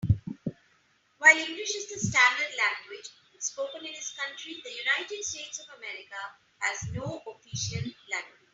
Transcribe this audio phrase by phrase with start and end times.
[1.19, 3.07] While English is the standard language
[3.37, 8.47] spoken in his country, the United States of America has no official language.